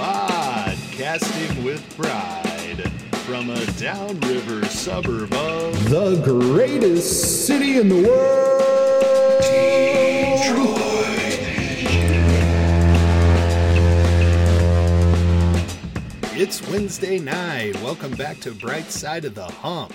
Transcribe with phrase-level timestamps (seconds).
[0.00, 2.90] Podcasting with Pride
[3.26, 10.80] from a downriver suburb of the greatest city in the world, Detroit.
[16.34, 17.78] It's Wednesday night.
[17.82, 19.92] Welcome back to Bright Side of the Hump.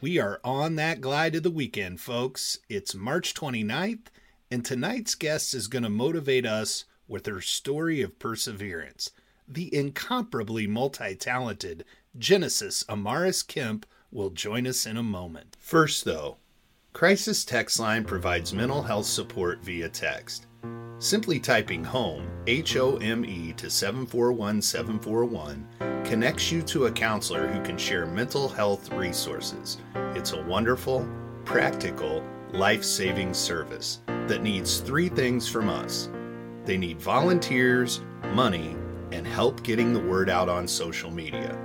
[0.00, 2.58] We are on that glide of the weekend, folks.
[2.68, 4.08] It's March 29th,
[4.50, 9.10] and tonight's guest is going to motivate us with her story of perseverance.
[9.48, 11.84] The incomparably multi talented
[12.18, 15.56] Genesis Amaris Kemp will join us in a moment.
[15.58, 16.36] First, though,
[16.92, 20.46] Crisis Text Line provides mental health support via text.
[20.98, 25.66] Simply typing HOME, H O M E, to 741 741
[26.04, 29.78] connects you to a counselor who can share mental health resources.
[30.14, 31.08] It's a wonderful,
[31.44, 32.22] practical,
[32.52, 36.08] life saving service that needs three things from us
[36.64, 38.00] they need volunteers,
[38.32, 38.76] money,
[39.10, 41.58] and help getting the word out on social media.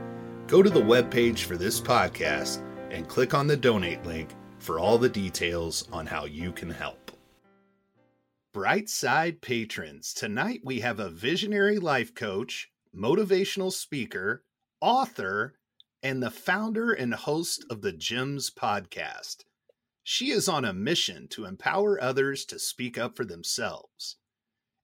[0.48, 4.98] Go to the webpage for this podcast and click on the donate link for all
[4.98, 7.12] the details on how you can help.
[8.54, 14.44] Brightside patrons, tonight we have a visionary life coach, motivational speaker,
[14.82, 15.54] author,
[16.02, 19.44] and the founder and host of the Gems podcast.
[20.04, 24.16] She is on a mission to empower others to speak up for themselves.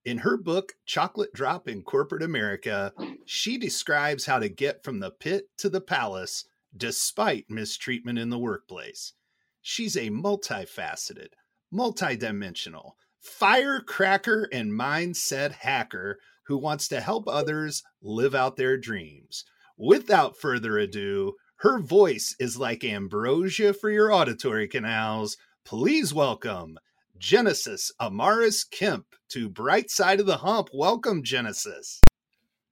[0.05, 2.93] In her book, Chocolate Drop in Corporate America,
[3.25, 8.39] she describes how to get from the pit to the palace despite mistreatment in the
[8.39, 9.13] workplace.
[9.61, 11.29] She's a multifaceted,
[11.73, 19.45] multidimensional, firecracker and mindset hacker who wants to help others live out their dreams.
[19.77, 25.37] Without further ado, her voice is like ambrosia for your auditory canals.
[25.63, 26.77] Please welcome
[27.23, 30.67] Genesis Amaris Kemp to Bright Side of the Hump.
[30.73, 32.01] Welcome, Genesis.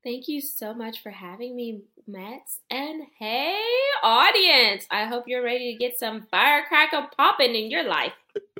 [0.04, 2.60] Thank you so much for having me, Mets.
[2.70, 3.58] And hey,
[4.04, 8.12] audience, I hope you're ready to get some firecracker popping in your life.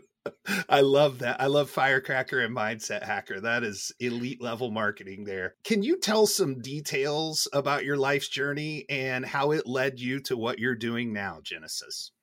[0.70, 1.42] I love that.
[1.42, 3.42] I love Firecracker and Mindset Hacker.
[3.42, 5.56] That is elite level marketing there.
[5.66, 10.38] Can you tell some details about your life's journey and how it led you to
[10.38, 12.14] what you're doing now, Genesis?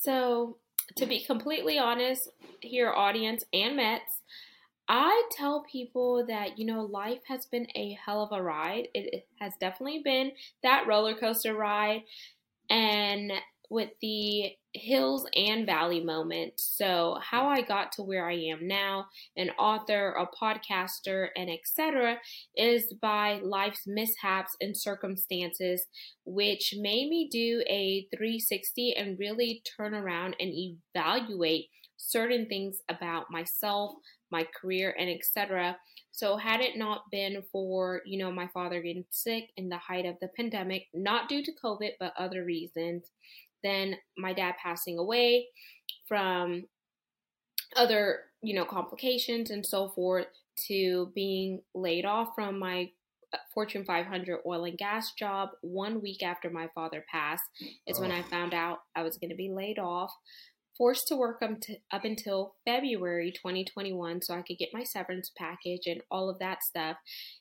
[0.00, 0.58] So,
[0.96, 2.28] to be completely honest,
[2.60, 4.20] here, audience and Mets,
[4.88, 8.88] I tell people that, you know, life has been a hell of a ride.
[8.94, 12.02] It has definitely been that roller coaster ride.
[12.68, 13.32] And
[13.70, 16.74] with the hills and valley moments.
[16.76, 22.18] So, how I got to where I am now, an author, a podcaster, and etc.,
[22.56, 25.86] is by life's mishaps and circumstances,
[26.24, 33.30] which made me do a 360 and really turn around and evaluate certain things about
[33.30, 33.92] myself,
[34.30, 35.76] my career, and etc.
[36.10, 40.06] So, had it not been for, you know, my father getting sick in the height
[40.06, 43.10] of the pandemic, not due to COVID, but other reasons,
[43.64, 45.48] then my dad passing away
[46.06, 46.64] from
[47.76, 50.26] other, you know, complications and so forth,
[50.68, 52.88] to being laid off from my
[53.32, 57.42] uh, Fortune 500 oil and gas job one week after my father passed
[57.88, 58.02] is oh.
[58.02, 60.12] when I found out I was going to be laid off
[60.76, 65.30] forced to work up, to, up until February 2021 so I could get my severance
[65.36, 66.96] package and all of that stuff.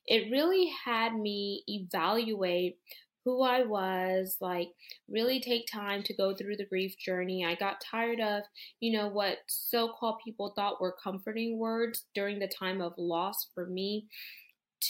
[0.05, 2.78] It really had me evaluate
[3.25, 4.69] who I was, like
[5.09, 7.45] really take time to go through the grief journey.
[7.45, 8.44] I got tired of,
[8.79, 13.47] you know, what so called people thought were comforting words during the time of loss
[13.56, 14.07] for me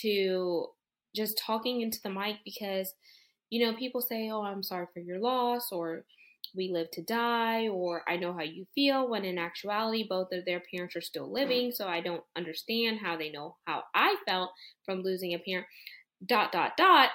[0.02, 0.68] to
[1.16, 2.94] just talking into the mic because,
[3.50, 6.06] you know, people say, oh, I'm sorry for your loss or
[6.56, 10.46] we live to die or I know how you feel when in actuality both of
[10.46, 14.52] their parents are still living so I don't understand how they know how I felt
[14.86, 15.66] from losing a parent
[16.26, 17.10] dot dot dot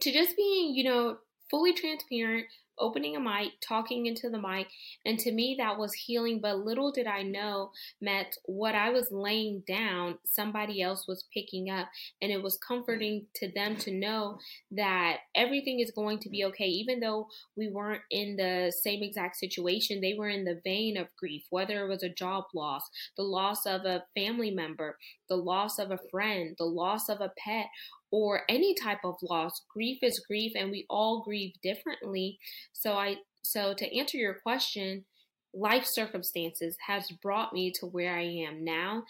[0.00, 1.18] to just being you know
[1.50, 2.46] fully transparent
[2.78, 4.68] opening a mic, talking into the mic.
[5.04, 6.40] And to me, that was healing.
[6.40, 11.70] But little did I know, Matt, what I was laying down, somebody else was picking
[11.70, 11.88] up.
[12.20, 14.38] And it was comforting to them to know
[14.72, 16.66] that everything is going to be okay.
[16.66, 21.08] Even though we weren't in the same exact situation, they were in the vein of
[21.18, 22.82] grief, whether it was a job loss,
[23.16, 24.98] the loss of a family member,
[25.28, 27.66] the loss of a friend, the loss of a pet,
[28.14, 29.62] or any type of loss.
[29.68, 32.38] Grief is grief and we all grieve differently.
[32.72, 35.04] So I so to answer your question,
[35.52, 39.02] life circumstances has brought me to where I am now.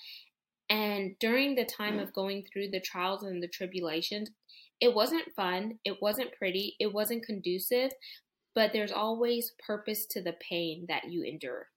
[0.70, 4.30] And during the time of going through the trials and the tribulations,
[4.80, 7.90] it wasn't fun, it wasn't pretty, it wasn't conducive,
[8.54, 11.68] but there's always purpose to the pain that you endure.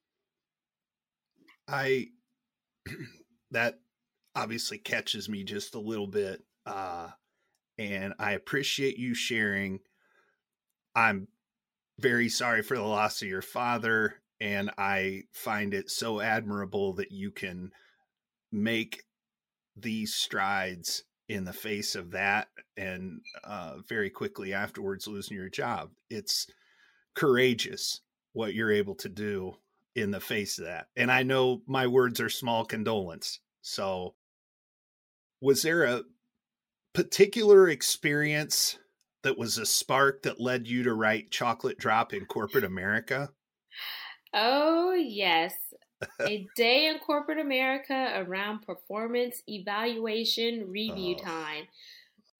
[1.68, 2.06] I
[3.50, 3.80] that
[4.34, 6.42] obviously catches me just a little bit.
[6.68, 7.08] Uh,
[7.78, 9.80] and I appreciate you sharing.
[10.94, 11.28] I'm
[11.98, 17.12] very sorry for the loss of your father, and I find it so admirable that
[17.12, 17.72] you can
[18.52, 19.04] make
[19.76, 25.90] these strides in the face of that and uh, very quickly afterwards losing your job.
[26.08, 26.46] It's
[27.14, 28.00] courageous
[28.32, 29.56] what you're able to do
[29.94, 30.86] in the face of that.
[30.96, 33.40] And I know my words are small condolence.
[33.60, 34.14] So,
[35.40, 36.02] was there a
[36.98, 38.76] particular experience
[39.22, 43.30] that was a spark that led you to write Chocolate Drop in Corporate America?
[44.34, 45.54] Oh, yes.
[46.20, 51.24] a day in corporate America around performance evaluation review oh.
[51.24, 51.64] time,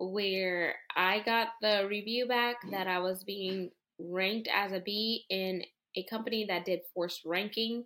[0.00, 3.70] where I got the review back that I was being
[4.00, 5.62] ranked as a B in
[5.94, 7.84] a company that did forced ranking,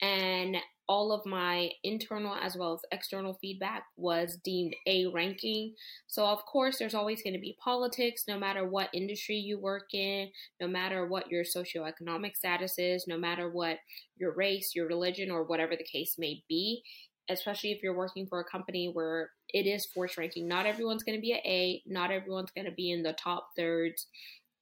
[0.00, 0.56] and
[0.88, 5.74] all of my internal as well as external feedback was deemed A ranking.
[6.06, 9.92] So, of course, there's always going to be politics no matter what industry you work
[9.92, 13.78] in, no matter what your socioeconomic status is, no matter what
[14.16, 16.82] your race, your religion, or whatever the case may be.
[17.28, 20.46] Especially if you're working for a company where it is force ranking.
[20.46, 23.48] Not everyone's going to be an A, not everyone's going to be in the top
[23.56, 24.06] thirds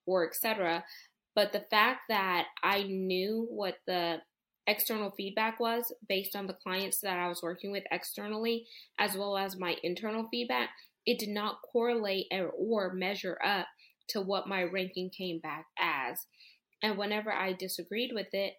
[0.07, 0.83] or etc.
[1.35, 4.23] But the fact that I knew what the
[4.67, 8.67] external feedback was based on the clients that I was working with externally,
[8.99, 10.71] as well as my internal feedback,
[11.07, 13.67] it did not correlate or measure up
[14.09, 16.27] to what my ranking came back as.
[16.83, 18.55] And whenever I disagreed with it,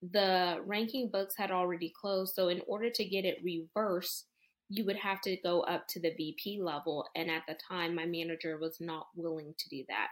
[0.00, 2.34] the ranking books had already closed.
[2.34, 4.26] So, in order to get it reversed,
[4.68, 7.06] you would have to go up to the VP level.
[7.16, 10.08] And at the time, my manager was not willing to do that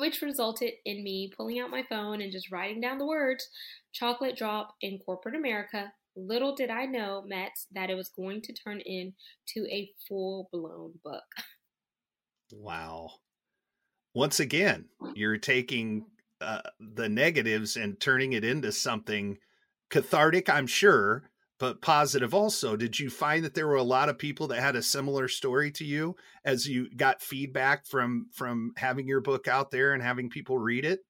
[0.00, 3.48] which resulted in me pulling out my phone and just writing down the words
[3.92, 5.92] chocolate drop in corporate America.
[6.16, 10.94] Little did I know, Mets, that it was going to turn into a full blown
[11.04, 11.24] book.
[12.52, 13.10] Wow.
[14.12, 16.06] Once again, you're taking
[16.40, 19.38] uh, the negatives and turning it into something
[19.88, 21.29] cathartic, I'm sure,
[21.60, 22.74] but positive also.
[22.74, 25.70] Did you find that there were a lot of people that had a similar story
[25.72, 30.30] to you as you got feedback from from having your book out there and having
[30.30, 31.00] people read it?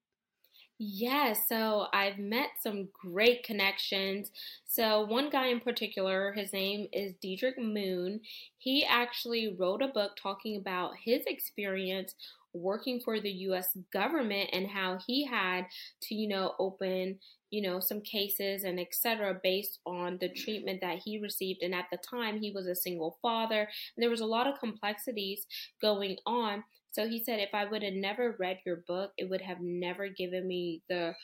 [0.83, 4.31] Yeah, so I've met some great connections.
[4.65, 8.21] So, one guy in particular, his name is Diedrich Moon.
[8.57, 12.15] He actually wrote a book talking about his experience
[12.53, 15.67] working for the US government and how he had
[16.03, 17.19] to, you know, open
[17.51, 19.39] you know, some cases and etc.
[19.43, 21.63] based on the treatment that he received.
[21.63, 24.61] And at the time, he was a single father, and there was a lot of
[24.61, 25.47] complexities
[25.83, 26.65] going on.
[26.93, 30.09] So he said, if I would have never read your book, it would have never
[30.09, 31.15] given me the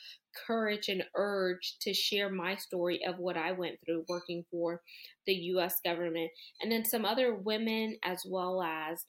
[0.47, 4.81] courage and urge to share my story of what I went through working for
[5.25, 6.31] the US government.
[6.61, 9.03] And then some other women, as well as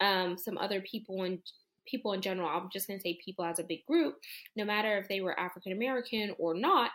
[0.00, 1.40] um, some other people and
[1.86, 4.16] people in general, I'm just going to say people as a big group,
[4.56, 6.90] no matter if they were African American or not,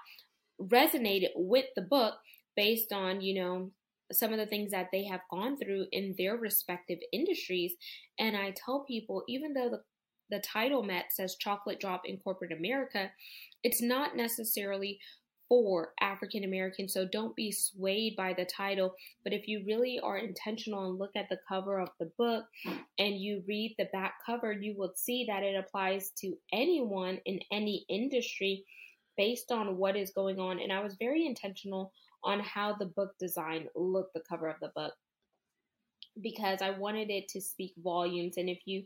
[0.61, 2.15] resonated with the book
[2.55, 3.71] based on, you know,
[4.11, 7.73] some of the things that they have gone through in their respective industries.
[8.19, 9.81] And I tell people, even though the
[10.29, 13.11] the title Met says chocolate drop in corporate America,
[13.63, 14.97] it's not necessarily
[15.51, 16.93] for African Americans.
[16.93, 18.95] So don't be swayed by the title.
[19.25, 22.45] But if you really are intentional and look at the cover of the book
[22.97, 27.41] and you read the back cover, you will see that it applies to anyone in
[27.51, 28.63] any industry
[29.17, 30.57] based on what is going on.
[30.61, 31.91] And I was very intentional
[32.23, 34.93] on how the book design looked, the cover of the book,
[36.21, 38.37] because I wanted it to speak volumes.
[38.37, 38.83] And if you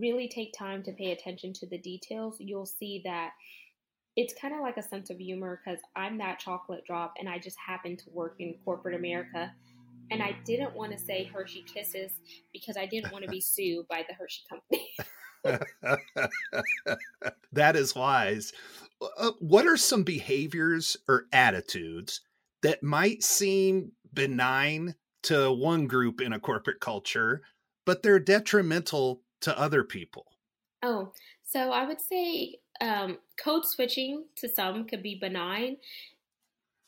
[0.00, 3.30] really take time to pay attention to the details, you'll see that
[4.16, 7.38] it's kind of like a sense of humor because I'm that chocolate drop and I
[7.38, 9.52] just happen to work in corporate America.
[10.10, 12.12] And I didn't want to say Hershey Kisses
[12.52, 14.90] because I didn't want to be sued by the Hershey company.
[17.52, 18.52] that is wise.
[19.18, 22.20] Uh, what are some behaviors or attitudes
[22.62, 27.42] that might seem benign to one group in a corporate culture,
[27.86, 30.26] but they're detrimental to other people?
[30.82, 35.78] Oh, so I would say um, code switching to some could be benign.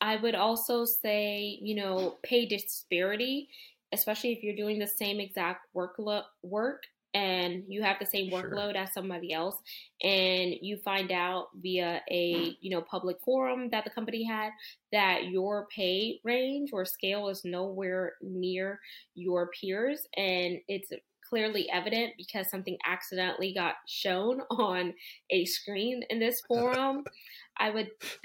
[0.00, 3.48] I would also say, you know, pay disparity,
[3.92, 6.82] especially if you're doing the same exact workload work
[7.14, 8.76] and you have the same workload sure.
[8.76, 9.56] as somebody else
[10.02, 14.50] and you find out via a you know public forum that the company had
[14.90, 18.80] that your pay range or scale is nowhere near
[19.14, 20.90] your peers and it's
[21.28, 24.95] clearly evident because something accidentally got shown on
[25.31, 27.04] a screen in this forum.
[27.58, 27.90] I would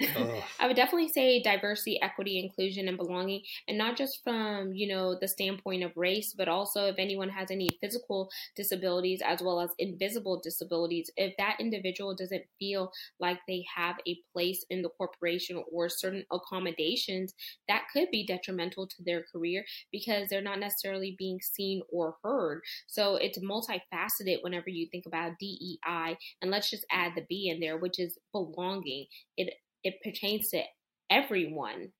[0.60, 5.16] I would definitely say diversity, equity, inclusion, and belonging, and not just from you know
[5.20, 9.70] the standpoint of race, but also if anyone has any physical disabilities as well as
[9.78, 15.62] invisible disabilities, if that individual doesn't feel like they have a place in the corporation
[15.72, 17.34] or certain accommodations,
[17.68, 22.62] that could be detrimental to their career because they're not necessarily being seen or heard.
[22.86, 27.60] So it's multifaceted whenever you think about DEI, and let's just add the B in
[27.60, 29.06] there, which is belonging.
[29.36, 30.62] It it pertains to
[31.10, 31.92] everyone,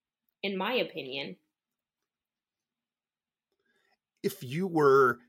[0.43, 1.37] in my opinion.
[4.23, 5.19] If you were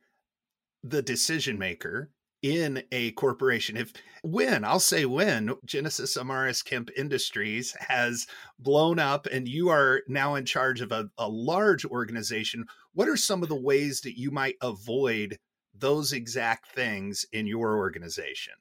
[0.83, 2.11] the decision maker
[2.43, 3.77] in a corporation.
[3.77, 8.27] If when I'll say when Genesis Amaris Kemp Industries has
[8.59, 13.17] blown up and you are now in charge of a, a large organization, what are
[13.17, 15.39] some of the ways that you might avoid
[15.73, 18.55] those exact things in your organization?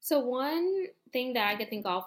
[0.00, 2.04] So one thing that I could think of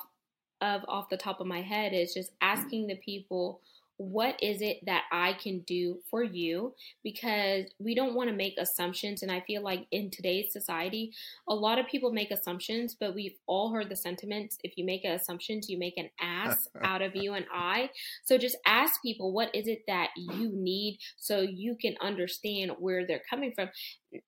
[0.61, 3.61] of off the top of my head is just asking the people
[4.01, 6.73] what is it that I can do for you?
[7.03, 9.21] Because we don't want to make assumptions.
[9.21, 11.13] And I feel like in today's society,
[11.47, 15.05] a lot of people make assumptions, but we've all heard the sentiments if you make
[15.05, 17.91] assumptions, you make an ass out of you and I.
[18.25, 23.05] So just ask people, what is it that you need so you can understand where
[23.05, 23.69] they're coming from?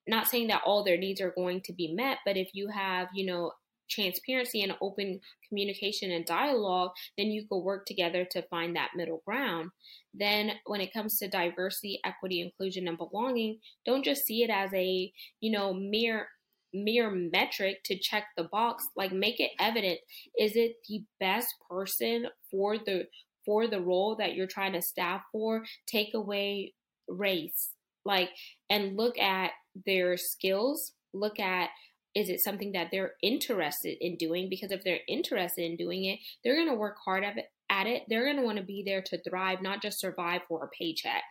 [0.08, 3.08] Not saying that all their needs are going to be met, but if you have,
[3.14, 3.54] you know,
[3.90, 9.22] transparency and open communication and dialogue, then you could work together to find that middle
[9.26, 9.72] ground.
[10.14, 14.72] Then, when it comes to diversity, equity, inclusion, and belonging, don't just see it as
[14.74, 16.28] a you know mere
[16.74, 18.86] mere metric to check the box.
[18.96, 20.00] Like, make it evident:
[20.40, 23.08] is it the best person for the
[23.46, 25.64] for the role that you're trying to staff for?
[25.88, 26.74] Take away
[27.08, 27.72] race,
[28.06, 28.30] like,
[28.70, 29.52] and look at
[29.86, 30.94] their skills.
[31.14, 31.70] Look at
[32.16, 34.48] is it something that they're interested in doing?
[34.50, 38.04] Because if they're interested in doing it, they're going to work hard at it.
[38.08, 41.24] They're going to want to be there to thrive, not just survive for a paycheck.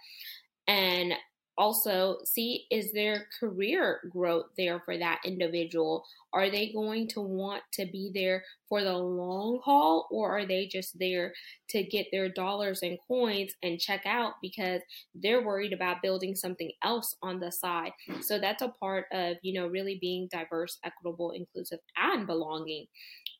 [0.66, 1.12] And
[1.58, 6.04] also see is there career growth there for that individual?
[6.32, 10.66] Are they going to want to be there for the long haul or are they
[10.66, 11.34] just there
[11.70, 14.80] to get their dollars and coins and check out because
[15.14, 17.92] they're worried about building something else on the side?
[18.20, 22.86] So that's a part of you know really being diverse equitable inclusive and belonging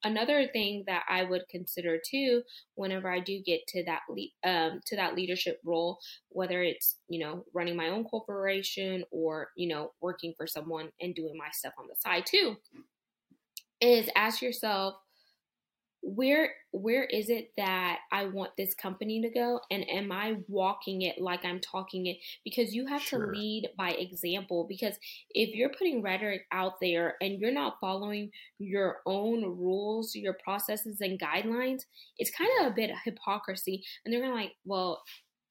[0.04, 2.42] another thing that I would consider too,
[2.74, 7.20] whenever I do get to that le- um, to that leadership role, whether it's you
[7.20, 11.74] know running my own corporation or you know working for someone and doing my stuff
[11.78, 12.56] on the side too,
[13.80, 14.94] is ask yourself
[16.02, 21.02] where where is it that I want this company to go and am I walking
[21.02, 23.26] it like I'm talking it because you have sure.
[23.26, 24.96] to lead by example because
[25.30, 31.00] if you're putting rhetoric out there and you're not following your own rules your processes
[31.00, 31.82] and guidelines
[32.18, 35.02] it's kind of a bit of hypocrisy and they're going to like well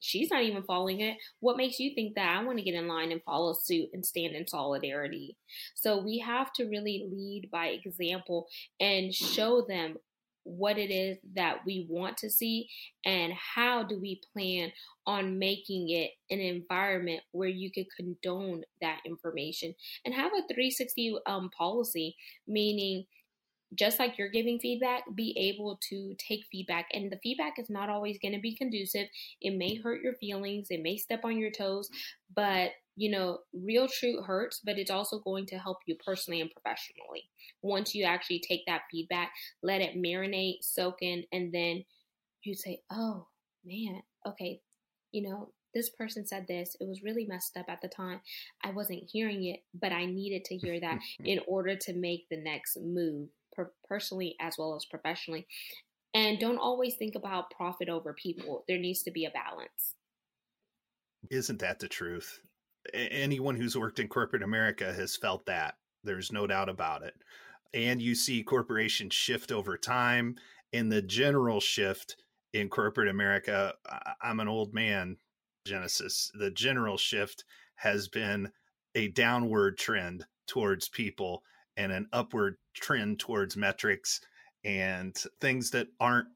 [0.01, 1.15] she's not even following it.
[1.39, 4.03] What makes you think that I want to get in line and follow suit and
[4.03, 5.37] stand in solidarity?
[5.75, 8.47] So we have to really lead by example
[8.79, 9.97] and show them
[10.43, 12.67] what it is that we want to see
[13.05, 14.71] and how do we plan
[15.05, 19.73] on making it an environment where you could condone that information
[20.05, 22.15] and have a 360 um, policy
[22.47, 23.05] meaning
[23.75, 26.87] just like you're giving feedback, be able to take feedback.
[26.91, 29.07] And the feedback is not always going to be conducive.
[29.39, 31.89] It may hurt your feelings, it may step on your toes,
[32.35, 36.51] but you know, real truth hurts, but it's also going to help you personally and
[36.51, 37.29] professionally.
[37.61, 39.31] Once you actually take that feedback,
[39.63, 41.83] let it marinate, soak in, and then
[42.43, 43.27] you say, oh
[43.65, 44.59] man, okay,
[45.11, 46.75] you know, this person said this.
[46.79, 48.21] It was really messed up at the time.
[48.63, 52.41] I wasn't hearing it, but I needed to hear that in order to make the
[52.41, 55.47] next move per- personally as well as professionally.
[56.13, 58.65] And don't always think about profit over people.
[58.67, 59.95] There needs to be a balance.
[61.29, 62.41] Isn't that the truth?
[62.93, 65.75] Anyone who's worked in corporate America has felt that.
[66.03, 67.13] There's no doubt about it.
[67.73, 70.35] And you see corporations shift over time.
[70.73, 72.15] And the general shift
[72.53, 73.73] in corporate America,
[74.21, 75.17] I'm an old man,
[75.65, 76.31] Genesis.
[76.33, 77.43] The general shift
[77.75, 78.51] has been
[78.95, 81.43] a downward trend towards people
[81.77, 84.19] and an upward trend towards metrics
[84.63, 86.27] and things that aren't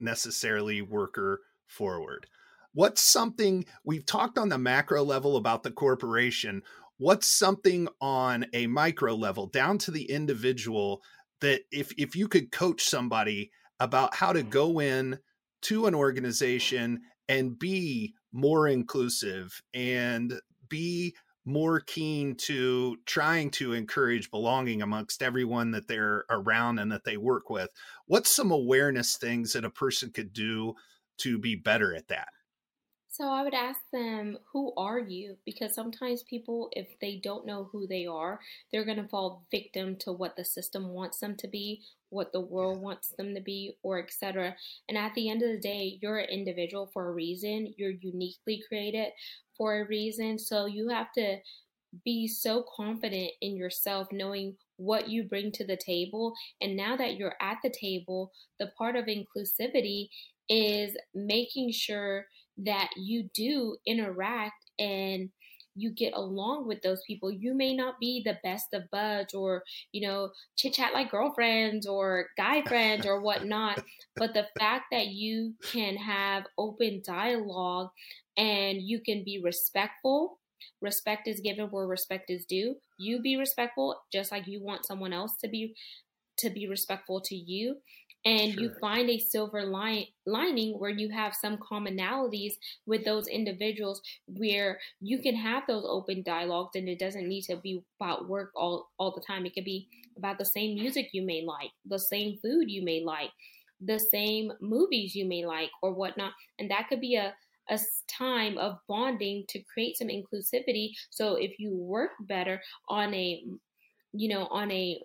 [0.00, 2.26] necessarily worker forward.
[2.72, 6.62] What's something we've talked on the macro level about the corporation?
[6.98, 11.02] What's something on a micro level down to the individual
[11.40, 13.50] that if if you could coach somebody
[13.80, 14.50] about how to mm-hmm.
[14.50, 15.18] go in
[15.62, 24.30] to an organization and be more inclusive and be more keen to trying to encourage
[24.30, 27.70] belonging amongst everyone that they're around and that they work with.
[28.06, 30.74] What's some awareness things that a person could do
[31.18, 32.28] to be better at that?
[33.20, 35.36] So I would ask them, who are you?
[35.44, 38.40] Because sometimes people, if they don't know who they are,
[38.72, 42.40] they're going to fall victim to what the system wants them to be, what the
[42.40, 44.56] world wants them to be, or etc.
[44.88, 47.74] And at the end of the day, you're an individual for a reason.
[47.76, 49.08] You're uniquely created
[49.54, 50.38] for a reason.
[50.38, 51.40] So you have to
[52.02, 56.32] be so confident in yourself, knowing what you bring to the table.
[56.62, 60.08] And now that you're at the table, the part of inclusivity
[60.48, 62.24] is making sure
[62.64, 65.30] that you do interact and
[65.76, 67.30] you get along with those people.
[67.30, 69.62] You may not be the best of buds or,
[69.92, 73.82] you know, chit chat like girlfriends or guy friends or whatnot,
[74.16, 77.88] but the fact that you can have open dialogue
[78.36, 80.38] and you can be respectful.
[80.82, 82.76] Respect is given where respect is due.
[82.98, 85.74] You be respectful just like you want someone else to be
[86.38, 87.76] to be respectful to you
[88.24, 88.62] and sure.
[88.62, 92.54] you find a silver line, lining where you have some commonalities
[92.86, 97.56] with those individuals where you can have those open dialogues and it doesn't need to
[97.56, 99.46] be about work all, all the time.
[99.46, 103.02] It could be about the same music you may like the same food you may
[103.02, 103.30] like
[103.80, 106.32] the same movies you may like or whatnot.
[106.58, 107.34] And that could be a
[107.70, 110.90] a time of bonding to create some inclusivity.
[111.10, 113.44] So if you work better on a
[114.12, 115.00] you know on a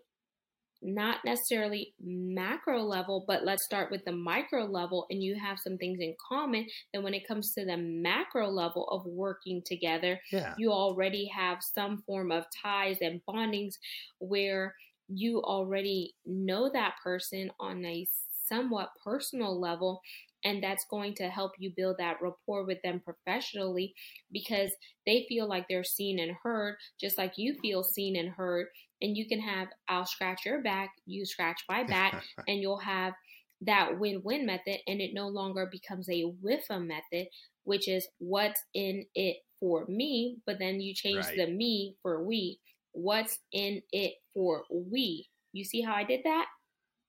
[0.82, 5.78] not necessarily macro level, but let's start with the micro level, and you have some
[5.78, 6.68] things in common.
[6.94, 10.54] Then, when it comes to the macro level of working together, yeah.
[10.58, 13.76] you already have some form of ties and bondings
[14.20, 14.76] where
[15.08, 18.08] you already know that person on a
[18.48, 20.02] somewhat personal level
[20.44, 23.94] and that's going to help you build that rapport with them professionally
[24.32, 24.72] because
[25.06, 28.68] they feel like they're seen and heard just like you feel seen and heard
[29.02, 33.14] and you can have I'll scratch your back, you scratch my back, and you'll have
[33.62, 37.28] that win-win method and it no longer becomes a WIFA method,
[37.64, 41.38] which is what's in it for me, but then you change right.
[41.38, 42.60] the me for we.
[42.92, 45.28] What's in it for we?
[45.54, 46.46] You see how I did that?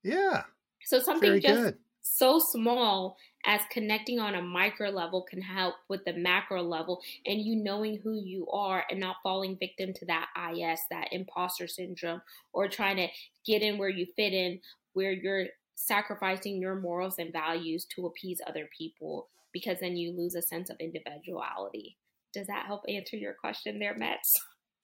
[0.02, 0.42] Yeah.
[0.84, 1.78] So something Very just good.
[2.02, 7.40] so small as connecting on a micro level can help with the macro level and
[7.40, 12.20] you knowing who you are and not falling victim to that IS, that imposter syndrome,
[12.52, 13.06] or trying to
[13.46, 14.60] get in where you fit in,
[14.94, 20.34] where you're sacrificing your morals and values to appease other people because then you lose
[20.34, 21.96] a sense of individuality.
[22.32, 24.32] Does that help answer your question there, Mets?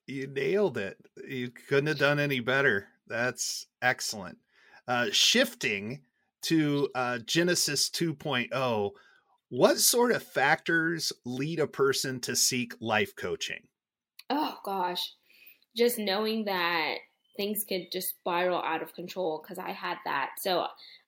[0.06, 0.96] You nailed it.
[1.28, 2.86] You couldn't have done any better.
[3.06, 4.38] That's excellent.
[4.88, 6.00] Uh, shifting
[6.42, 8.90] to uh, Genesis 2.0,
[9.48, 13.68] what sort of factors lead a person to seek life coaching?
[14.30, 15.12] Oh, gosh.
[15.76, 16.96] Just knowing that
[17.36, 20.30] things could just spiral out of control because I had that.
[20.38, 20.66] So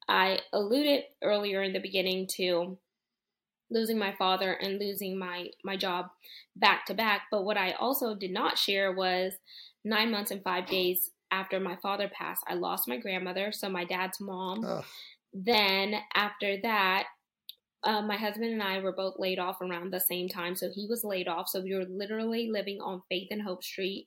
[0.09, 2.79] I alluded earlier in the beginning to
[3.71, 6.07] losing my father and losing my my job
[6.57, 9.33] back to back but what i also did not share was
[9.85, 13.85] nine months and five days after my father passed i lost my grandmother so my
[13.85, 14.65] dad's mom
[15.35, 17.07] then after that,
[17.83, 20.57] uh, my husband and I were both laid off around the same time.
[20.57, 21.49] So he was laid off.
[21.49, 24.07] So we were literally living on Faith and Hope Street.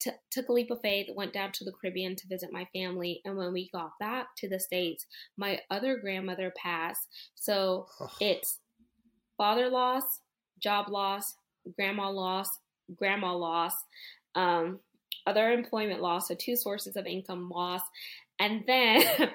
[0.00, 3.20] T- took a leap of faith, went down to the Caribbean to visit my family.
[3.24, 7.06] And when we got back to the States, my other grandmother passed.
[7.36, 7.86] So
[8.20, 8.58] it's
[9.36, 10.02] father loss,
[10.60, 11.36] job loss,
[11.76, 12.48] grandma loss,
[12.96, 13.74] grandma loss,
[14.34, 14.80] um,
[15.26, 16.28] other employment loss.
[16.28, 17.82] So two sources of income loss.
[18.40, 19.04] And then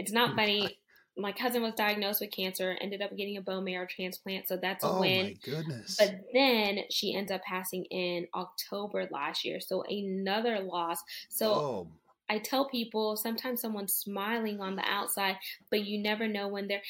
[0.00, 0.78] It's not funny.
[1.14, 4.82] My cousin was diagnosed with cancer, ended up getting a bone marrow transplant, so that's
[4.82, 5.26] a oh win.
[5.26, 5.96] my goodness.
[5.98, 11.00] But then she ends up passing in October last year, so another loss.
[11.28, 11.88] So oh.
[12.30, 15.36] I tell people sometimes someone's smiling on the outside,
[15.70, 16.80] but you never know when they're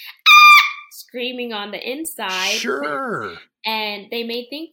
[0.92, 2.52] screaming on the inside.
[2.52, 3.34] Sure.
[3.66, 4.70] And they may think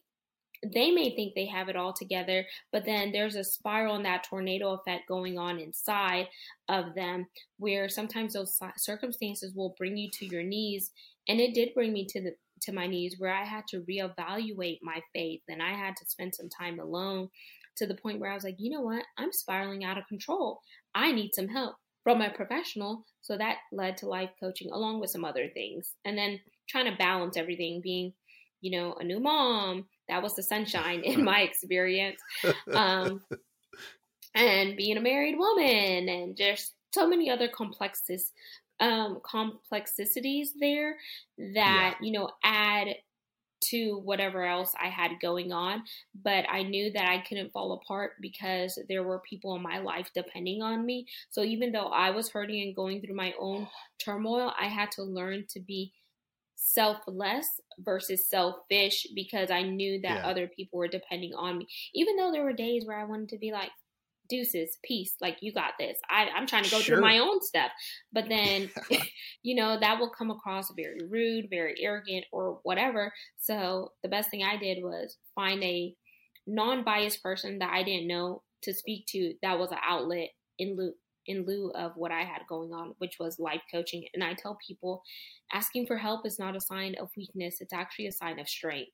[0.73, 4.23] they may think they have it all together, but then there's a spiral and that
[4.23, 6.27] tornado effect going on inside
[6.69, 7.27] of them
[7.57, 10.91] where sometimes those circumstances will bring you to your knees.
[11.27, 14.79] And it did bring me to the to my knees where I had to reevaluate
[14.81, 17.29] my faith and I had to spend some time alone
[17.75, 19.03] to the point where I was like, you know what?
[19.17, 20.61] I'm spiraling out of control.
[20.95, 23.05] I need some help from a professional.
[23.21, 25.93] So that led to life coaching along with some other things.
[26.05, 28.13] And then trying to balance everything, being,
[28.61, 32.21] you know, a new mom, that was the sunshine in my experience.
[32.73, 33.21] Um,
[34.35, 38.31] and being a married woman and just so many other complexes
[38.79, 40.97] um complexities there
[41.37, 42.05] that yeah.
[42.05, 42.89] you know add
[43.59, 45.83] to whatever else I had going on.
[46.23, 50.09] But I knew that I couldn't fall apart because there were people in my life
[50.13, 51.07] depending on me.
[51.29, 53.67] So even though I was hurting and going through my own
[53.99, 55.93] turmoil, I had to learn to be
[56.57, 57.47] selfless
[57.79, 60.27] versus selfish because I knew that yeah.
[60.27, 61.67] other people were depending on me.
[61.93, 63.69] Even though there were days where I wanted to be like,
[64.29, 65.97] deuces, peace, like you got this.
[66.09, 66.97] I, I'm trying to go sure.
[66.97, 67.71] through my own stuff.
[68.11, 68.69] But then,
[69.43, 73.13] you know, that will come across very rude, very arrogant, or whatever.
[73.39, 75.93] So the best thing I did was find a
[76.45, 80.75] non biased person that I didn't know to speak to that was an outlet in
[80.75, 80.93] lieu
[81.27, 84.05] in lieu of what I had going on, which was life coaching.
[84.13, 85.03] And I tell people
[85.53, 88.91] asking for help is not a sign of weakness, it's actually a sign of strength.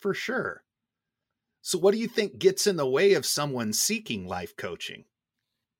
[0.00, 0.62] For sure.
[1.62, 5.04] So, what do you think gets in the way of someone seeking life coaching?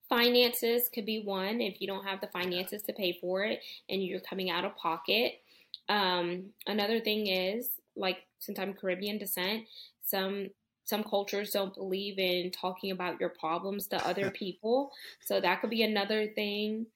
[0.09, 4.04] Finances could be one if you don't have the finances to pay for it and
[4.04, 5.40] you're coming out of pocket.
[5.88, 9.64] Um, another thing is, like, since I'm Caribbean descent,
[10.04, 10.50] some
[10.90, 14.90] some cultures don't believe in talking about your problems to other people.
[15.22, 16.87] So that could be another thing.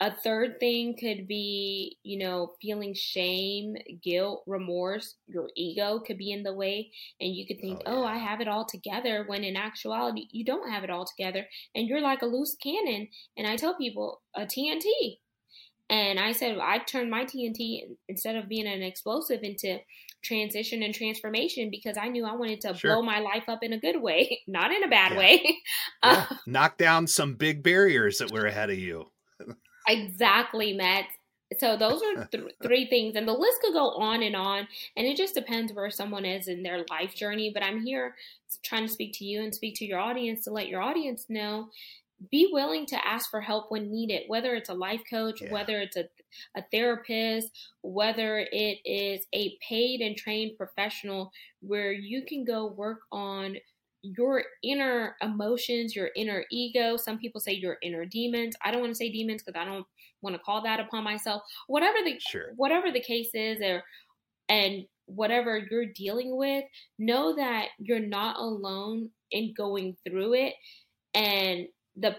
[0.00, 5.14] A third thing could be, you know, feeling shame, guilt, remorse.
[5.28, 6.90] Your ego could be in the way,
[7.20, 8.00] and you could think, oh, oh yeah.
[8.00, 11.46] oh, I have it all together, when in actuality, you don't have it all together,
[11.76, 13.08] and you're like a loose cannon.
[13.36, 15.18] And I tell people, a TNT.
[15.88, 19.78] And I said, I turned my TNT instead of being an explosive into
[20.22, 22.94] transition and transformation because I knew I wanted to sure.
[22.94, 25.18] blow my life up in a good way, not in a bad yeah.
[25.18, 25.42] way.
[26.04, 26.26] yeah.
[26.30, 29.10] Uh, Knock down some big barriers that were ahead of you.
[29.88, 31.06] exactly, Matt.
[31.58, 35.06] So those are th- three things, and the list could go on and on, and
[35.06, 37.50] it just depends where someone is in their life journey.
[37.52, 38.14] But I'm here
[38.64, 41.68] trying to speak to you and speak to your audience to let your audience know
[42.30, 45.52] be willing to ask for help when needed, whether it's a life coach, yeah.
[45.52, 46.04] whether it's a,
[46.56, 47.50] a therapist,
[47.82, 53.56] whether it is a paid and trained professional where you can go work on
[54.02, 56.96] your inner emotions, your inner ego.
[56.96, 58.56] Some people say your inner demons.
[58.64, 59.86] I don't want to say demons because I don't
[60.22, 61.42] want to call that upon myself.
[61.68, 62.52] Whatever the sure.
[62.56, 63.82] whatever the case is, or
[64.48, 66.64] and whatever you're dealing with,
[66.98, 70.54] know that you're not alone in going through it.
[71.14, 71.66] And
[71.96, 72.16] the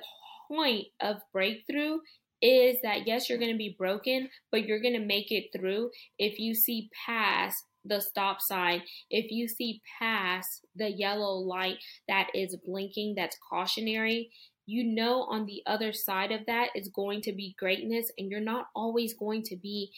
[0.48, 1.98] point of breakthrough
[2.44, 5.90] is that yes, you're going to be broken, but you're going to make it through
[6.20, 11.78] if you see past the stop sign, if you see past the yellow light
[12.08, 14.30] that is blinking, that's cautionary,
[14.66, 18.40] you know on the other side of that is going to be greatness, and you're
[18.40, 19.92] not always going to be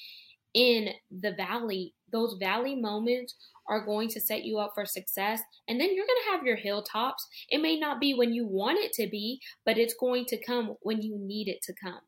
[0.53, 1.93] in the valley.
[2.12, 3.36] Those valley moments
[3.67, 5.41] are going to set you up for success.
[5.67, 7.27] And then you're going to have your hilltops.
[7.49, 10.75] It may not be when you want it to be, but it's going to come
[10.81, 11.99] when you need it to come.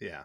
[0.00, 0.24] Yeah.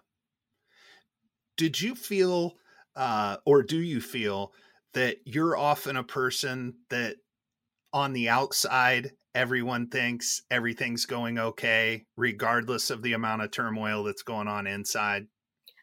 [1.58, 2.58] Did you feel,
[2.96, 4.54] uh, or do you feel
[4.94, 7.18] that you're often a person that
[7.94, 14.24] on the outside, everyone thinks everything's going okay, regardless of the amount of turmoil that's
[14.24, 15.28] going on inside?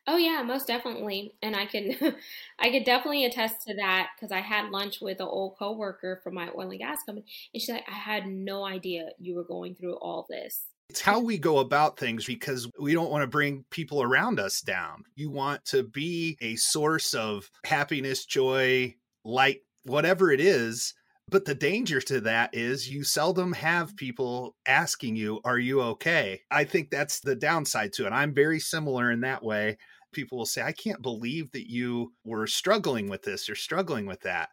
[0.07, 1.35] Oh yeah, most definitely.
[1.42, 1.94] And I can
[2.59, 6.35] I could definitely attest to that because I had lunch with an old coworker from
[6.35, 9.74] my oil and gas company and she's like, I had no idea you were going
[9.74, 10.64] through all this.
[10.90, 14.61] It's how we go about things because we don't want to bring people around us
[14.61, 15.05] down.
[15.16, 20.94] You want to be a source of happiness, joy, light, whatever it is.
[21.31, 26.40] But the danger to that is you seldom have people asking you, Are you okay?
[26.51, 28.12] I think that's the downside to it.
[28.12, 29.77] I'm very similar in that way
[30.12, 34.20] people will say, I can't believe that you were struggling with this or struggling with
[34.22, 34.48] that.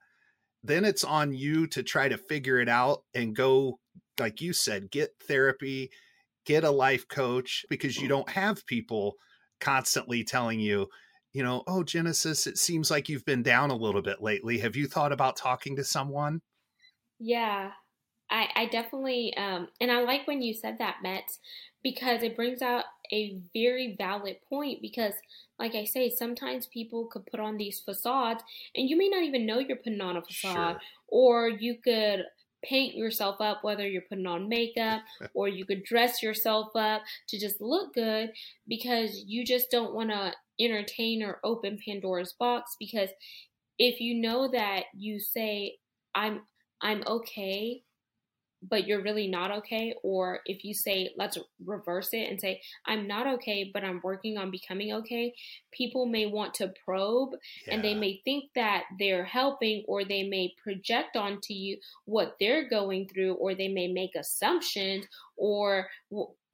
[0.63, 3.79] Then it's on you to try to figure it out and go,
[4.19, 5.91] like you said, get therapy,
[6.45, 9.15] get a life coach because you don't have people
[9.59, 10.87] constantly telling you,
[11.33, 14.59] you know, oh, Genesis, it seems like you've been down a little bit lately.
[14.59, 16.41] Have you thought about talking to someone?
[17.19, 17.71] Yeah,
[18.29, 21.39] I, I definitely, um, and I like when you said that, Metz,
[21.83, 24.81] because it brings out a very valid point.
[24.81, 25.13] Because,
[25.59, 28.43] like I say, sometimes people could put on these facades,
[28.75, 30.81] and you may not even know you're putting on a facade, sure.
[31.07, 32.23] or you could
[32.67, 35.01] paint yourself up, whether you're putting on makeup
[35.33, 38.31] or you could dress yourself up to just look good
[38.67, 42.75] because you just don't want to entertain or open Pandora's box.
[42.79, 43.09] Because
[43.77, 45.77] if you know that you say,
[46.13, 46.41] I'm
[46.81, 47.84] I'm okay
[48.69, 53.07] but you're really not okay or if you say let's reverse it and say i'm
[53.07, 55.33] not okay but i'm working on becoming okay
[55.71, 57.31] people may want to probe
[57.67, 57.73] yeah.
[57.73, 62.67] and they may think that they're helping or they may project onto you what they're
[62.69, 65.05] going through or they may make assumptions
[65.37, 65.87] or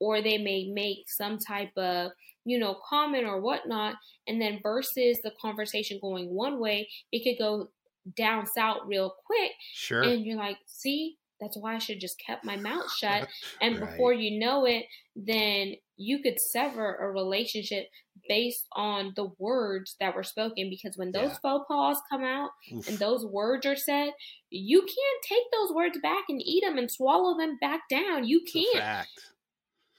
[0.00, 2.10] or they may make some type of
[2.44, 3.94] you know, comment or whatnot,
[4.26, 7.68] and then versus the conversation going one way, it could go
[8.16, 9.52] down south real quick.
[9.74, 10.02] Sure.
[10.02, 13.28] And you're like, see, that's why I should just kept my mouth shut.
[13.60, 13.90] And right.
[13.90, 14.84] before you know it,
[15.16, 17.86] then you could sever a relationship
[18.28, 20.70] based on the words that were spoken.
[20.70, 21.38] Because when those yeah.
[21.42, 22.88] faux pas come out Oof.
[22.88, 24.12] and those words are said,
[24.50, 28.24] you can't take those words back and eat them and swallow them back down.
[28.24, 29.06] You can't.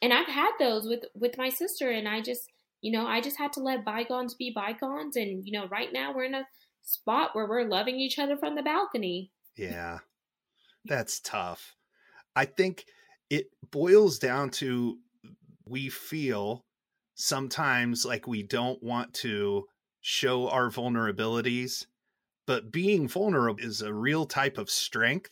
[0.02, 2.50] And I've had those with with my sister, and I just,
[2.82, 5.16] you know, I just had to let bygones be bygones.
[5.16, 6.46] And you know, right now we're in a
[6.82, 9.32] spot where we're loving each other from the balcony.
[9.56, 10.00] Yeah.
[10.86, 11.76] That's tough.
[12.36, 12.86] I think
[13.30, 14.98] it boils down to
[15.66, 16.66] we feel
[17.16, 19.66] sometimes like we don't want to
[20.02, 21.86] show our vulnerabilities,
[22.46, 25.32] but being vulnerable is a real type of strength.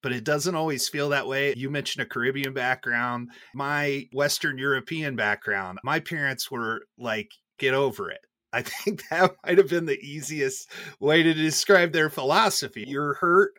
[0.00, 1.54] But it doesn't always feel that way.
[1.56, 5.80] You mentioned a Caribbean background, my Western European background.
[5.82, 8.20] My parents were like, get over it.
[8.52, 12.84] I think that might have been the easiest way to describe their philosophy.
[12.86, 13.52] You're hurt.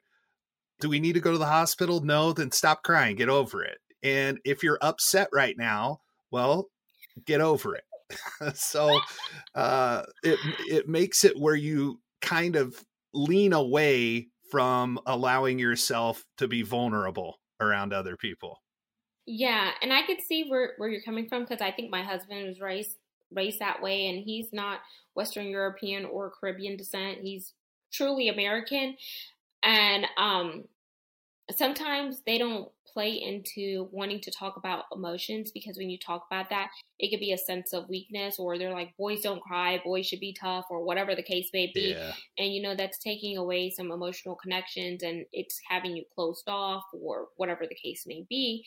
[0.80, 2.02] Do we need to go to the hospital?
[2.02, 3.16] No, then stop crying.
[3.16, 3.78] Get over it.
[4.02, 6.00] And if you're upset right now,
[6.32, 6.68] well,
[7.26, 7.84] get over it.
[8.56, 9.00] so
[9.56, 10.40] uh, it
[10.70, 17.40] it makes it where you kind of lean away from allowing yourself to be vulnerable
[17.60, 18.62] around other people.
[19.26, 22.48] Yeah, and I could see where where you're coming from because I think my husband
[22.48, 22.96] was raised
[23.32, 24.80] raised that way, and he's not
[25.14, 27.20] Western European or Caribbean descent.
[27.22, 27.54] He's
[27.92, 28.96] truly American,
[29.64, 30.64] and um,
[31.56, 36.50] sometimes they don't play into wanting to talk about emotions because when you talk about
[36.50, 40.06] that, it could be a sense of weakness, or they're like, boys don't cry, boys
[40.06, 41.96] should be tough, or whatever the case may be.
[41.98, 42.14] Yeah.
[42.38, 46.84] And you know, that's taking away some emotional connections and it's having you closed off,
[46.94, 48.66] or whatever the case may be.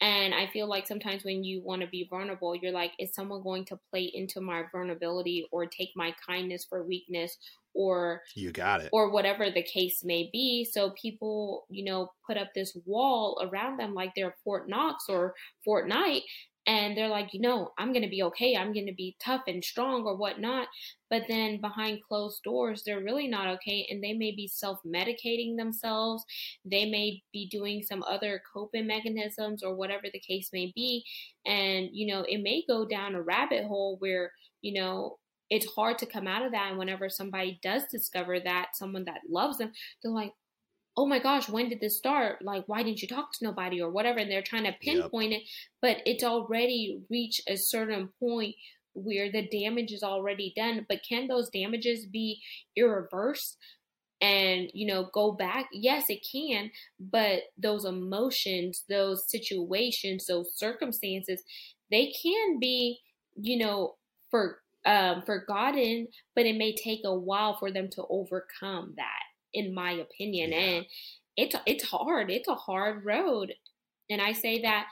[0.00, 3.42] And I feel like sometimes when you want to be vulnerable, you're like, is someone
[3.42, 7.36] going to play into my vulnerability or take my kindness for weakness
[7.78, 12.36] or you got it or whatever the case may be so people you know put
[12.36, 15.32] up this wall around them like they're fort knox or
[15.64, 16.22] fort knight
[16.68, 18.54] and they're like, you know, I'm going to be okay.
[18.54, 20.68] I'm going to be tough and strong or whatnot.
[21.08, 23.88] But then behind closed doors, they're really not okay.
[23.90, 26.26] And they may be self medicating themselves.
[26.66, 31.02] They may be doing some other coping mechanisms or whatever the case may be.
[31.46, 35.16] And, you know, it may go down a rabbit hole where, you know,
[35.50, 36.70] it's hard to come out of that.
[36.70, 40.32] And whenever somebody does discover that, someone that loves them, they're like,
[40.96, 42.42] oh my gosh, when did this start?
[42.42, 44.18] Like, why didn't you talk to nobody or whatever?
[44.18, 45.40] And they're trying to pinpoint yep.
[45.42, 45.48] it,
[45.80, 48.56] but it's already reached a certain point
[48.94, 50.84] where the damage is already done.
[50.88, 52.40] But can those damages be
[52.76, 53.56] irreversed?
[54.20, 61.42] and you know go back yes it can but those emotions those situations those circumstances
[61.90, 62.98] they can be
[63.36, 63.94] you know
[64.30, 69.74] for um forgotten but it may take a while for them to overcome that in
[69.74, 70.52] my opinion.
[70.52, 70.58] Yeah.
[70.58, 70.86] And
[71.36, 72.30] it's it's hard.
[72.30, 73.54] It's a hard road.
[74.10, 74.86] And I say that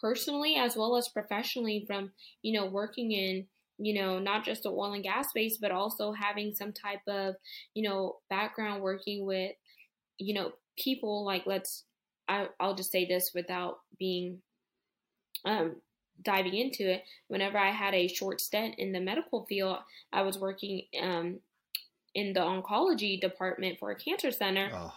[0.00, 3.46] personally as well as professionally from, you know, working in
[3.80, 7.36] you know, not just the oil and gas space, but also having some type of,
[7.74, 9.52] you know, background working with,
[10.18, 11.84] you know, people like let's
[12.28, 14.42] I, I'll just say this without being
[15.44, 15.76] um,
[16.22, 17.04] diving into it.
[17.28, 19.78] Whenever I had a short stint in the medical field,
[20.12, 21.40] I was working um,
[22.14, 24.70] in the oncology department for a cancer center.
[24.72, 24.92] Oh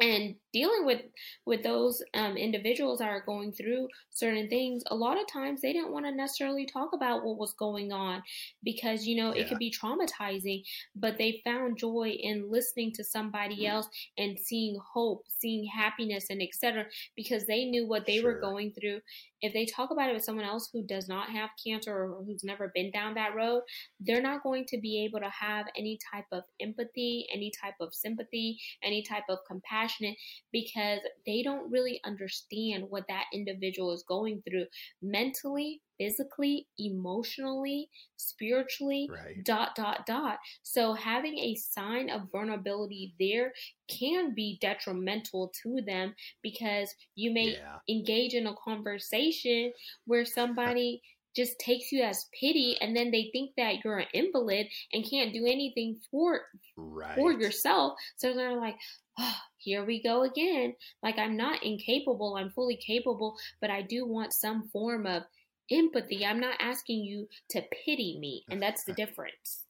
[0.00, 1.02] and dealing with
[1.46, 5.72] with those um, individuals that are going through certain things a lot of times they
[5.72, 8.22] didn't want to necessarily talk about what was going on
[8.62, 9.42] because you know yeah.
[9.42, 10.62] it could be traumatizing
[10.94, 13.76] but they found joy in listening to somebody mm-hmm.
[13.76, 13.88] else
[14.18, 16.84] and seeing hope seeing happiness and etc
[17.16, 18.34] because they knew what they sure.
[18.34, 19.00] were going through
[19.40, 22.44] if they talk about it with someone else who does not have cancer or who's
[22.44, 23.62] never been down that road
[24.00, 27.94] they're not going to be able to have any type of empathy any type of
[27.94, 30.16] sympathy any type of compassionate
[30.52, 34.66] because they don't really understand what that individual is going through
[35.00, 39.42] mentally, physically, emotionally, spiritually, right.
[39.44, 40.38] dot, dot, dot.
[40.62, 43.52] So having a sign of vulnerability there
[43.88, 47.78] can be detrimental to them because you may yeah.
[47.88, 49.72] engage in a conversation
[50.06, 51.02] where somebody
[51.34, 55.32] just takes you as pity and then they think that you're an invalid and can't
[55.32, 56.40] do anything for
[56.76, 57.14] right.
[57.14, 57.94] for yourself.
[58.16, 58.76] So they're like
[59.18, 60.74] oh, here we go again.
[61.02, 65.22] Like i'm not incapable i'm fully capable but i do want some form of
[65.70, 66.26] empathy.
[66.26, 69.64] I'm not asking you to pity me and that's the difference.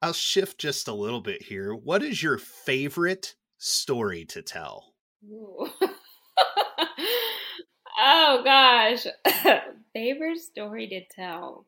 [0.00, 1.74] I'll shift just a little bit here.
[1.74, 4.94] What is your favorite story to tell?
[8.00, 9.06] Oh gosh
[9.92, 11.66] favorite story to tell.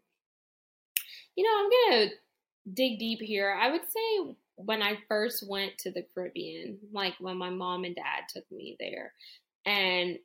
[1.36, 2.14] You know, I'm going to
[2.74, 3.56] dig deep here.
[3.58, 7.94] I would say when I first went to the Caribbean, like when my mom and
[7.94, 9.12] dad took me there,
[9.64, 10.18] and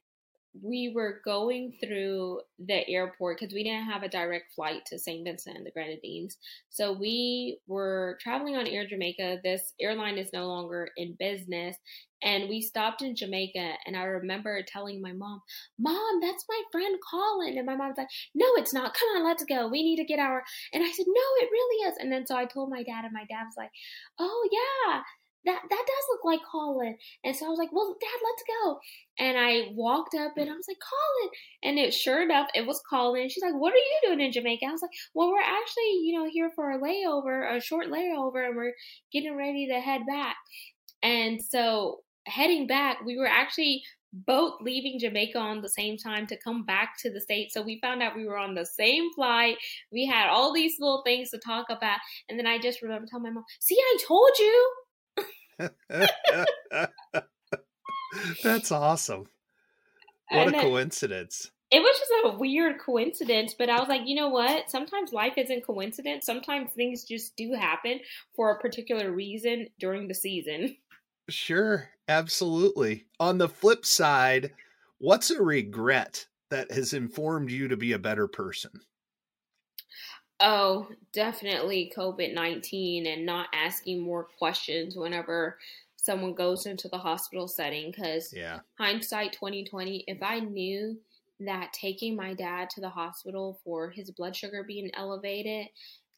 [0.62, 5.26] we were going through the airport because we didn't have a direct flight to St.
[5.26, 6.38] Vincent and the Grenadines.
[6.70, 9.40] So we were traveling on Air Jamaica.
[9.44, 11.76] This airline is no longer in business.
[12.24, 13.74] And we stopped in Jamaica.
[13.86, 15.42] And I remember telling my mom,
[15.78, 17.58] Mom, that's my friend Colin.
[17.58, 18.96] And my mom's like, No, it's not.
[18.96, 19.68] Come on, let's go.
[19.68, 20.44] We need to get our.
[20.74, 21.98] And I said, No, it really is.
[22.00, 23.72] And then so I told my dad, and my dad was like,
[24.20, 25.02] Oh, yeah
[25.46, 26.98] that that does look like Colin.
[27.24, 28.80] And so I was like, well, Dad, let's go.
[29.20, 31.32] And I walked up and I was like, Colin.
[31.64, 33.30] And it sure enough, it was Colin.
[33.30, 34.66] She's like, what are you doing in Jamaica?
[34.66, 38.46] I was like, well, we're actually, you know, here for a layover, a short layover,
[38.48, 38.74] and we're
[39.12, 40.36] getting ready to head back.
[41.04, 43.84] And so heading back, we were actually
[44.26, 47.54] both leaving Jamaica on the same time to come back to the States.
[47.54, 49.58] So we found out we were on the same flight.
[49.92, 52.00] We had all these little things to talk about.
[52.30, 54.72] And then I just remember telling my mom, see, I told you.
[58.44, 59.28] That's awesome.
[60.30, 61.52] What and a coincidence.
[61.72, 64.70] It was just a weird coincidence, but I was like, you know what?
[64.70, 66.26] Sometimes life isn't coincidence.
[66.26, 68.00] Sometimes things just do happen
[68.36, 70.78] for a particular reason during the season.
[71.30, 73.06] Sure, absolutely.
[73.20, 74.52] On the flip side,
[75.00, 78.72] what's a regret that has informed you to be a better person?
[80.40, 85.58] Oh, definitely COVID 19 and not asking more questions whenever
[85.96, 87.92] someone goes into the hospital setting.
[87.92, 88.60] Because, yeah.
[88.78, 90.98] hindsight 2020, if I knew
[91.40, 95.68] that taking my dad to the hospital for his blood sugar being elevated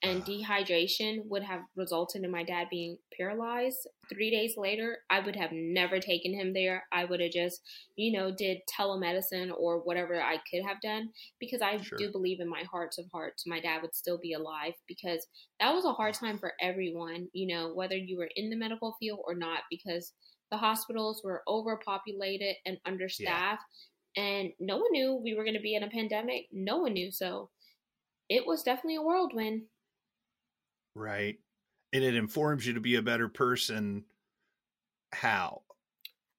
[0.03, 0.31] and uh-huh.
[0.31, 3.87] dehydration would have resulted in my dad being paralyzed.
[4.09, 6.85] Three days later i would have never taken him there.
[6.91, 7.61] I would have just
[7.95, 11.97] you know did telemedicine or whatever i could have done because i sure.
[11.97, 15.25] do believe in my hearts of hearts my dad would still be alive because
[15.59, 18.95] that was a hard time for everyone you know whether you were in the medical
[18.99, 20.13] field or not because
[20.51, 23.63] the hospitals were overpopulated and understaffed
[24.15, 24.23] yeah.
[24.23, 26.45] and no one knew we were going to be in a pandemic.
[26.51, 27.49] No one knew so
[28.29, 29.63] it was definitely a whirlwind
[30.97, 31.37] Right.
[31.93, 34.05] And it informs you to be a better person.
[35.13, 35.61] How?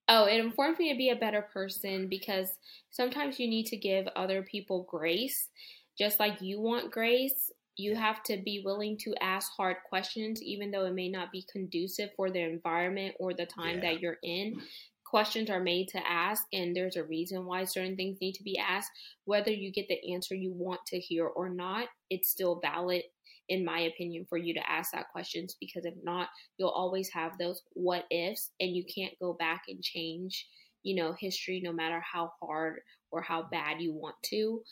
[0.09, 2.49] Oh, it informs me to be a better person because
[2.91, 5.49] sometimes you need to give other people grace.
[5.97, 10.71] Just like you want grace, you have to be willing to ask hard questions, even
[10.71, 13.93] though it may not be conducive for the environment or the time yeah.
[13.93, 14.57] that you're in.
[14.57, 14.63] Mm.
[15.05, 18.59] Questions are made to ask, and there's a reason why certain things need to be
[18.59, 18.91] asked.
[19.25, 23.03] Whether you get the answer you want to hear or not, it's still valid
[23.49, 27.39] in my opinion, for you to ask that questions because if not, you'll always have
[27.39, 30.47] those what ifs and you can't go back and change,
[30.83, 32.81] you know, history no matter how hard
[33.11, 34.63] or how bad you want to.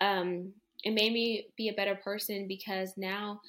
[0.00, 3.40] Um, it made me be a better person because now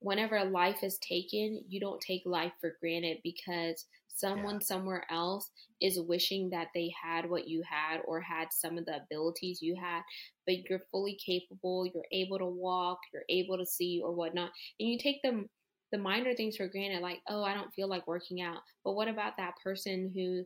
[0.00, 4.66] whenever life is taken, you don't take life for granted because someone yeah.
[4.66, 8.96] somewhere else is wishing that they had what you had or had some of the
[8.96, 10.02] abilities you had,
[10.46, 14.88] but you're fully capable, you're able to walk, you're able to see or whatnot, and
[14.88, 15.48] you take them
[15.92, 18.58] the minor things for granted, like, oh, I don't feel like working out.
[18.82, 20.44] But what about that person who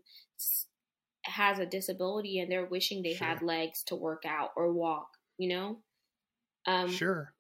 [1.25, 3.27] has a disability and they're wishing they sure.
[3.27, 5.79] had legs to work out or walk, you know?
[6.67, 7.33] Um, sure.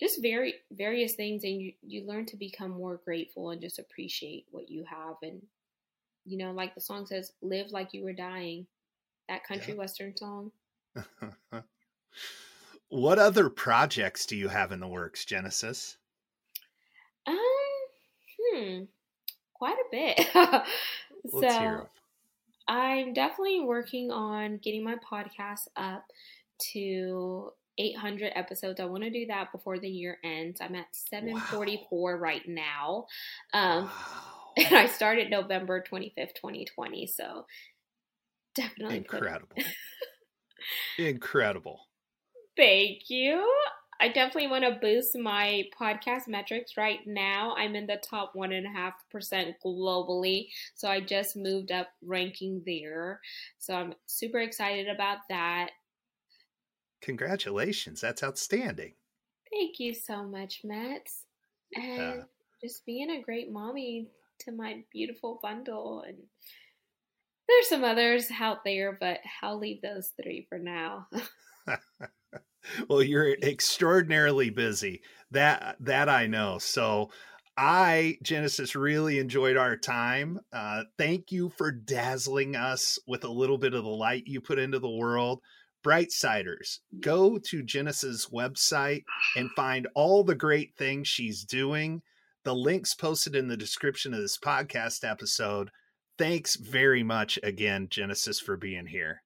[0.00, 4.46] Just very various things, and you you learn to become more grateful and just appreciate
[4.50, 5.42] what you have and
[6.28, 8.66] you know, like the song says, live like you were dying.
[9.28, 9.78] That country yeah.
[9.78, 10.52] western song.
[12.88, 15.96] what other projects do you have in the works, Genesis?
[17.26, 17.38] Um,
[18.38, 18.80] hmm,
[19.54, 20.62] quite a bit.
[21.30, 21.88] so,
[22.68, 26.04] I'm definitely working on getting my podcast up
[26.72, 28.80] to 800 episodes.
[28.80, 30.60] I want to do that before the year ends.
[30.60, 32.20] I'm at 744 wow.
[32.20, 33.06] right now.
[33.52, 33.90] Um, wow
[34.58, 37.06] and I started November 25th, 2020.
[37.06, 37.46] So
[38.54, 39.56] definitely incredible.
[40.98, 41.80] incredible.
[42.56, 43.48] Thank you.
[44.00, 47.54] I definitely want to boost my podcast metrics right now.
[47.56, 50.48] I'm in the top one and a half percent globally.
[50.76, 53.20] So I just moved up ranking there.
[53.58, 55.70] So I'm super excited about that.
[57.02, 58.00] Congratulations.
[58.00, 58.94] That's outstanding.
[59.52, 61.08] Thank you so much, Matt.
[61.74, 62.24] And
[62.62, 64.08] just being a great mommy
[64.40, 66.16] to my beautiful bundle and
[67.48, 71.06] there's some others out there, but I'll leave those three for now.
[72.88, 75.02] well, you're extraordinarily busy.
[75.30, 76.58] That that I know.
[76.58, 77.10] So
[77.56, 80.38] I, Genesis, really enjoyed our time.
[80.52, 84.58] Uh, thank you for dazzling us with a little bit of the light you put
[84.58, 85.40] into the world
[85.88, 92.02] Brightsiders, go to Genesis' website and find all the great things she's doing.
[92.44, 95.70] The links posted in the description of this podcast episode.
[96.18, 99.22] Thanks very much again, Genesis, for being here.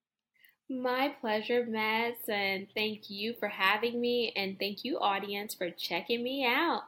[0.71, 6.23] My pleasure, Matt, and thank you for having me, and thank you, audience, for checking
[6.23, 6.83] me out.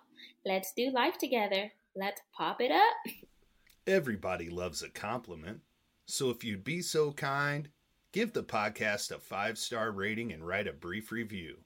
[0.46, 1.72] Let's do life together.
[1.96, 3.12] Let's pop it up.
[3.88, 5.62] Everybody loves a compliment,
[6.06, 7.70] so if you'd be so kind,
[8.14, 11.56] give the podcast a five star rating and write a brief review.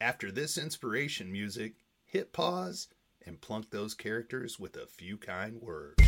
[0.00, 1.74] After this inspiration music,
[2.04, 2.88] hit pause
[3.24, 6.02] and plunk those characters with a few kind words.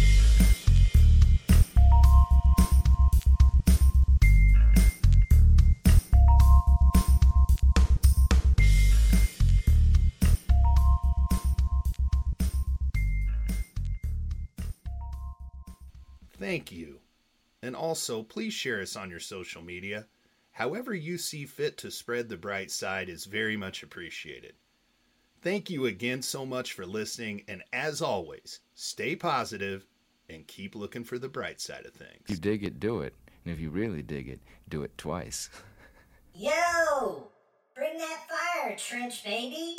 [16.41, 16.99] Thank you.
[17.63, 20.07] And also, please share us on your social media.
[20.53, 24.55] However, you see fit to spread the bright side is very much appreciated.
[25.43, 29.87] Thank you again so much for listening, and as always, stay positive
[30.29, 32.23] and keep looking for the bright side of things.
[32.25, 33.15] If you dig it, do it.
[33.45, 35.51] And if you really dig it, do it twice.
[36.35, 37.29] Yo!
[37.75, 39.77] Bring that fire, Trench baby!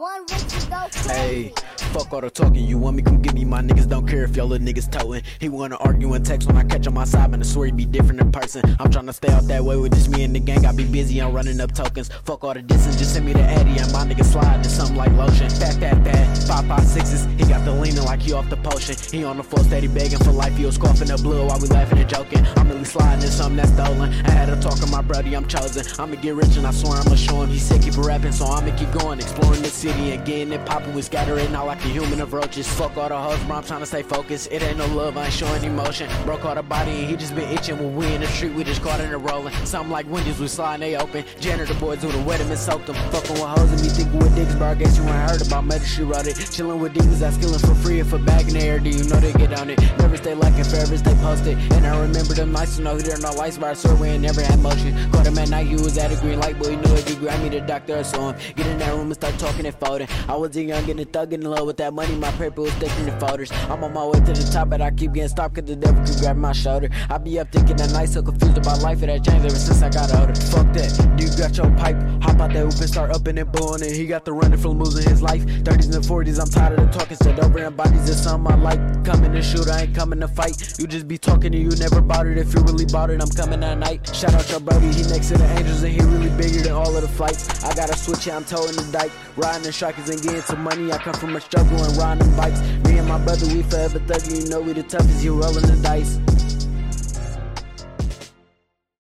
[0.00, 0.49] One, one.
[0.70, 1.52] Hey,
[1.92, 2.64] fuck all the talking.
[2.64, 3.02] You want me?
[3.02, 3.44] Come get me.
[3.44, 5.22] My niggas don't care if y'all little niggas toting.
[5.40, 7.40] He wanna argue and text when I catch on my side, man.
[7.40, 8.62] I swear he be different in person.
[8.78, 10.64] I'm trying to stay out that way with just me and the gang.
[10.64, 12.08] I be busy, I'm running up tokens.
[12.24, 14.96] Fuck all the distance, just send me the Addy and my niggas slide to something
[14.96, 15.50] like lotion.
[15.50, 16.38] Fat, fat, fat.
[16.46, 17.24] Five, five, sixes.
[17.36, 18.94] He got the leaning like he off the potion.
[19.10, 20.56] He on the floor steady begging for life.
[20.56, 22.46] He was coughing up blue while we laughing and joking.
[22.56, 24.12] I'm really sliding in something that's stolen.
[24.24, 25.84] I had a talk with my brody, I'm chosen.
[25.98, 27.50] I'ma get rich and I swear I'ma show him.
[27.50, 29.18] He said keep rapping, so I'ma keep going.
[29.18, 30.94] Exploring the city and getting it popping.
[30.94, 32.68] We scattering out like a human of roaches.
[32.68, 33.56] Fuck all the hoes, bro.
[33.56, 34.48] I'm trying to stay focused.
[34.50, 36.10] It ain't no love, I ain't showing emotion.
[36.24, 37.78] Broke all the body and he just been itching.
[37.78, 39.54] When we in the street, we just caught in a rolling.
[39.64, 41.24] Something like windows, we sliding, they open.
[41.40, 42.96] Janitor boys do the wet and soaked them.
[43.10, 44.68] Fucking with hoes and me thinking with dicks, bro.
[44.68, 46.36] I guess you ain't heard about murder, she wrote it.
[46.50, 48.00] Chilling with demons, that's killing for free.
[48.00, 49.80] If a bag in the air, do you know they get on it?
[49.98, 51.58] Never stay liking, forever stay posted.
[51.72, 54.08] And I remember them nights to know who there no lights, but I swear we
[54.08, 54.94] ain't never had motion.
[55.12, 57.08] Caught him at night, he was at a green light, boy, he knew it.
[57.08, 58.40] He grabbed me the doctor, I saw him.
[58.56, 60.08] Get in that room and start talking and folding.
[60.28, 62.72] I was a young and a thug in love with that money, my paper was
[62.74, 63.50] thicker the folders.
[63.68, 66.04] I'm on my way to the top, but I keep getting stopped cause the devil
[66.04, 66.88] keep grabbing my shoulder.
[67.08, 69.82] I be up thinking that night, so confused about life, it had changed ever since
[69.82, 70.34] I got older.
[70.34, 73.82] Fuck that, you got your pipe, hop out that hoop and start upping and blowing
[73.82, 73.92] it.
[73.92, 75.44] He got the running from losing his life.
[75.44, 78.56] 30s and 40s, I'm tired of the talking, said over and bodies is something I
[78.56, 79.04] like.
[79.04, 80.78] Coming to shoot, I ain't coming to fight.
[80.78, 82.38] You just be talking and you never it.
[82.38, 84.14] If you really it, I'm coming at night.
[84.14, 86.94] Shout out your brody, he next to the angels and he really bigger than all
[86.94, 87.64] of the flights.
[87.64, 89.12] I gotta switch, yeah, I'm towing the dike.
[89.36, 90.92] Riding the strikers and getting some money.
[90.92, 92.60] I come from a struggle and riding bikes.
[92.84, 94.44] Me and my brother, we forever thugging.
[94.44, 96.18] You know we the toughest, you rolling the dice.